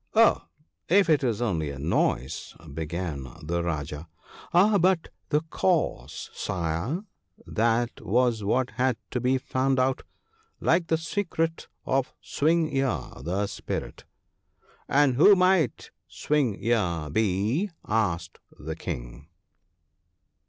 'Oh, 0.15 0.47
if 0.89 1.11
it 1.11 1.23
was 1.23 1.43
only 1.43 1.69
a 1.69 1.77
noise,' 1.77 2.55
began 2.73 3.31
the 3.43 3.61
Rajah.' 3.61 4.07
Ah, 4.51 4.79
but 4.79 5.09
the 5.29 5.41
cause, 5.51 6.31
Sire! 6.33 7.03
that 7.45 8.01
was 8.03 8.43
what 8.43 8.71
had 8.71 8.97
to 9.11 9.21
be 9.21 9.37
found 9.37 9.77
out; 9.79 10.01
like 10.59 10.87
the 10.87 10.97
secret 10.97 11.67
of 11.85 12.15
Swing 12.19 12.75
ear 12.75 13.11
the 13.21 13.45
Spirit.'' 13.45 14.05
And 14.99 15.17
who 15.17 15.35
might 15.35 15.91
Swing 16.07 16.57
ear 16.59 17.11
be?' 17.11 17.69
asked 17.87 18.39
the 18.57 18.75
King. 18.75 19.27